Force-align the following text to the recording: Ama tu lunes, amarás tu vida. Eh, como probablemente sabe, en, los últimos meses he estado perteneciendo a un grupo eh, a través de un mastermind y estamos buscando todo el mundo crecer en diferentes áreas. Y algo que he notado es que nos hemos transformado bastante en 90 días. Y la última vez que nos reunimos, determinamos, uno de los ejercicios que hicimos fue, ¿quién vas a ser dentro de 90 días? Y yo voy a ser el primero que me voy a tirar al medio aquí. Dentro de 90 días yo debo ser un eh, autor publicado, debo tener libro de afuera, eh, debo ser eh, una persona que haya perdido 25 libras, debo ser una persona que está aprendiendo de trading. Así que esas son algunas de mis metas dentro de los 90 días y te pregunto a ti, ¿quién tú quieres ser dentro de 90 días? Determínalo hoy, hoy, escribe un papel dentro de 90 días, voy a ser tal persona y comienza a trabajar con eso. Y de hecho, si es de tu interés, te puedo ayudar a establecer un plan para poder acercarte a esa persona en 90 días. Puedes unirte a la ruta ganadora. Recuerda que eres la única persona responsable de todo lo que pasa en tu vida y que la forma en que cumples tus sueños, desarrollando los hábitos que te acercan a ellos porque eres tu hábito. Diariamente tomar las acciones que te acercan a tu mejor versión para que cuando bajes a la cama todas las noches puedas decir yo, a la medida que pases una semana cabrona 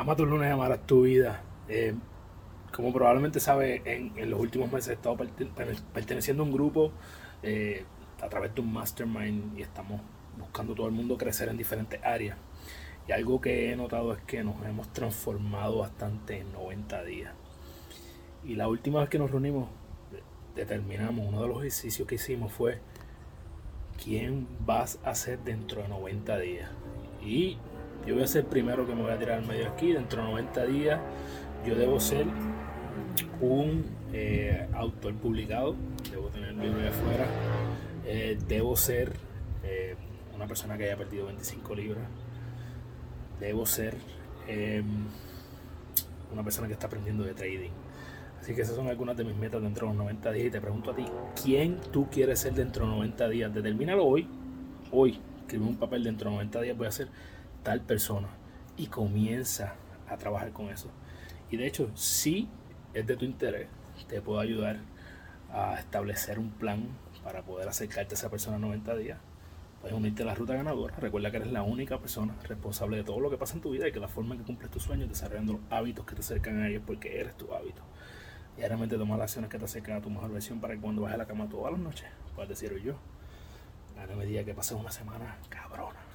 Ama 0.00 0.16
tu 0.16 0.24
lunes, 0.24 0.50
amarás 0.50 0.86
tu 0.86 1.02
vida. 1.02 1.42
Eh, 1.68 1.92
como 2.72 2.90
probablemente 2.90 3.38
sabe, 3.38 3.82
en, 3.84 4.30
los 4.30 4.40
últimos 4.40 4.72
meses 4.72 4.88
he 4.88 4.92
estado 4.94 5.18
perteneciendo 5.92 6.42
a 6.42 6.46
un 6.46 6.52
grupo 6.52 6.90
eh, 7.42 7.84
a 8.22 8.28
través 8.30 8.54
de 8.54 8.62
un 8.62 8.72
mastermind 8.72 9.58
y 9.58 9.60
estamos 9.60 10.00
buscando 10.38 10.74
todo 10.74 10.86
el 10.86 10.92
mundo 10.92 11.18
crecer 11.18 11.50
en 11.50 11.58
diferentes 11.58 12.02
áreas. 12.02 12.38
Y 13.08 13.12
algo 13.12 13.42
que 13.42 13.70
he 13.70 13.76
notado 13.76 14.14
es 14.14 14.22
que 14.22 14.42
nos 14.42 14.64
hemos 14.64 14.90
transformado 14.90 15.80
bastante 15.80 16.38
en 16.38 16.50
90 16.54 17.04
días. 17.04 17.34
Y 18.42 18.54
la 18.54 18.68
última 18.68 19.00
vez 19.00 19.10
que 19.10 19.18
nos 19.18 19.30
reunimos, 19.30 19.68
determinamos, 20.56 21.28
uno 21.28 21.42
de 21.42 21.48
los 21.48 21.58
ejercicios 21.58 22.08
que 22.08 22.14
hicimos 22.14 22.50
fue, 22.54 22.78
¿quién 24.02 24.48
vas 24.64 24.98
a 25.04 25.14
ser 25.14 25.40
dentro 25.40 25.82
de 25.82 25.88
90 25.88 26.38
días? 26.38 26.70
Y 27.22 27.58
yo 28.06 28.14
voy 28.14 28.24
a 28.24 28.26
ser 28.26 28.42
el 28.44 28.46
primero 28.48 28.86
que 28.86 28.94
me 28.94 29.02
voy 29.02 29.12
a 29.12 29.18
tirar 29.18 29.38
al 29.38 29.46
medio 29.46 29.68
aquí. 29.68 29.92
Dentro 29.92 30.22
de 30.22 30.28
90 30.28 30.66
días 30.66 31.00
yo 31.66 31.74
debo 31.74 32.00
ser 32.00 32.26
un 33.40 33.84
eh, 34.12 34.66
autor 34.74 35.14
publicado, 35.14 35.76
debo 36.10 36.28
tener 36.28 36.54
libro 36.54 36.78
de 36.78 36.88
afuera, 36.88 37.26
eh, 38.06 38.38
debo 38.48 38.76
ser 38.76 39.12
eh, 39.64 39.94
una 40.34 40.46
persona 40.46 40.76
que 40.76 40.84
haya 40.84 40.96
perdido 40.96 41.26
25 41.26 41.74
libras, 41.74 42.04
debo 43.38 43.66
ser 43.66 43.96
una 46.32 46.42
persona 46.42 46.66
que 46.66 46.72
está 46.72 46.86
aprendiendo 46.86 47.24
de 47.24 47.34
trading. 47.34 47.70
Así 48.40 48.54
que 48.54 48.62
esas 48.62 48.74
son 48.74 48.88
algunas 48.88 49.16
de 49.16 49.24
mis 49.24 49.36
metas 49.36 49.62
dentro 49.62 49.86
de 49.86 49.92
los 49.92 49.98
90 50.02 50.32
días 50.32 50.46
y 50.46 50.50
te 50.50 50.60
pregunto 50.60 50.90
a 50.90 50.96
ti, 50.96 51.04
¿quién 51.40 51.78
tú 51.92 52.08
quieres 52.10 52.40
ser 52.40 52.54
dentro 52.54 52.86
de 52.86 52.90
90 52.92 53.28
días? 53.28 53.54
Determínalo 53.54 54.04
hoy, 54.04 54.26
hoy, 54.90 55.20
escribe 55.40 55.66
un 55.66 55.76
papel 55.76 56.02
dentro 56.02 56.30
de 56.30 56.36
90 56.36 56.60
días, 56.62 56.76
voy 56.76 56.86
a 56.86 56.92
ser 56.92 57.08
tal 57.62 57.80
persona 57.80 58.28
y 58.76 58.86
comienza 58.86 59.74
a 60.08 60.16
trabajar 60.16 60.52
con 60.52 60.70
eso. 60.70 60.90
Y 61.50 61.56
de 61.56 61.66
hecho, 61.66 61.90
si 61.94 62.48
es 62.94 63.06
de 63.06 63.16
tu 63.16 63.24
interés, 63.24 63.68
te 64.08 64.20
puedo 64.20 64.40
ayudar 64.40 64.78
a 65.52 65.78
establecer 65.78 66.38
un 66.38 66.50
plan 66.50 66.88
para 67.24 67.42
poder 67.42 67.68
acercarte 67.68 68.14
a 68.14 68.18
esa 68.18 68.30
persona 68.30 68.56
en 68.56 68.62
90 68.62 68.96
días. 68.96 69.18
Puedes 69.80 69.96
unirte 69.96 70.22
a 70.22 70.26
la 70.26 70.34
ruta 70.34 70.54
ganadora. 70.54 70.94
Recuerda 70.96 71.30
que 71.30 71.38
eres 71.38 71.52
la 71.52 71.62
única 71.62 71.98
persona 71.98 72.34
responsable 72.44 72.98
de 72.98 73.04
todo 73.04 73.18
lo 73.20 73.30
que 73.30 73.38
pasa 73.38 73.54
en 73.54 73.62
tu 73.62 73.70
vida 73.70 73.88
y 73.88 73.92
que 73.92 74.00
la 74.00 74.08
forma 74.08 74.34
en 74.34 74.40
que 74.40 74.46
cumples 74.46 74.70
tus 74.70 74.82
sueños, 74.82 75.08
desarrollando 75.08 75.54
los 75.54 75.62
hábitos 75.70 76.04
que 76.04 76.14
te 76.14 76.20
acercan 76.20 76.60
a 76.60 76.68
ellos 76.68 76.82
porque 76.86 77.18
eres 77.18 77.36
tu 77.36 77.52
hábito. 77.54 77.82
Diariamente 78.56 78.98
tomar 78.98 79.18
las 79.18 79.30
acciones 79.30 79.50
que 79.50 79.58
te 79.58 79.64
acercan 79.64 79.96
a 79.96 80.00
tu 80.02 80.10
mejor 80.10 80.30
versión 80.32 80.60
para 80.60 80.74
que 80.74 80.80
cuando 80.80 81.02
bajes 81.02 81.14
a 81.14 81.18
la 81.18 81.26
cama 81.26 81.48
todas 81.48 81.72
las 81.72 81.80
noches 81.80 82.06
puedas 82.34 82.48
decir 82.48 82.76
yo, 82.82 82.94
a 83.98 84.06
la 84.06 84.16
medida 84.16 84.44
que 84.44 84.54
pases 84.54 84.72
una 84.72 84.90
semana 84.90 85.36
cabrona 85.48 86.09